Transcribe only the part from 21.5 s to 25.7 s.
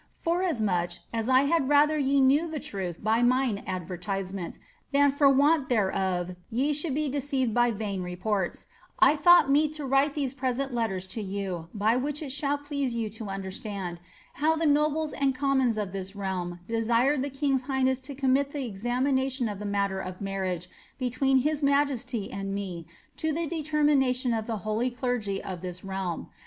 nuu^'tyand me to tlie determination of tlie holy clergy of